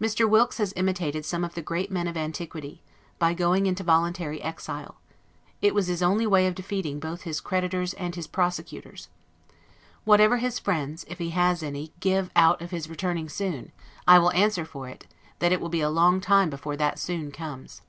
Mr. 0.00 0.28
Wilkes 0.28 0.58
has 0.58 0.72
imitated 0.74 1.24
some 1.24 1.44
of 1.44 1.54
the 1.54 1.62
great 1.62 1.88
men 1.88 2.08
of 2.08 2.16
antiquity, 2.16 2.82
by 3.20 3.32
going 3.32 3.66
into 3.66 3.84
voluntary 3.84 4.42
exile: 4.42 4.96
it 5.60 5.72
was 5.72 5.86
his 5.86 6.02
only 6.02 6.26
way 6.26 6.48
of 6.48 6.56
defeating 6.56 6.98
both 6.98 7.22
his 7.22 7.40
creditors 7.40 7.94
and 7.94 8.16
his 8.16 8.26
prosecutors. 8.26 9.08
Whatever 10.02 10.38
his 10.38 10.58
friends, 10.58 11.04
if 11.06 11.18
he 11.20 11.30
has 11.30 11.62
any, 11.62 11.92
give 12.00 12.28
out 12.34 12.60
of 12.60 12.72
his 12.72 12.88
returning 12.90 13.28
soon, 13.28 13.70
I 14.04 14.18
will 14.18 14.32
answer 14.32 14.64
for 14.64 14.88
it, 14.88 15.06
that 15.38 15.52
it 15.52 15.60
will 15.60 15.68
be 15.68 15.80
a 15.80 15.88
long 15.88 16.20
time 16.20 16.50
before 16.50 16.76
that 16.78 16.98
soon 16.98 17.30
comes. 17.30 17.82